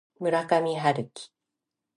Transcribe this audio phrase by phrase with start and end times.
[0.17, 1.29] 村上春樹